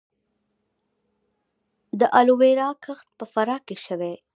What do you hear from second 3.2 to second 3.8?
فراه کې